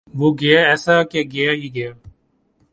[0.13, 1.91] وہ گیا ایسا کی گیا ہی گیا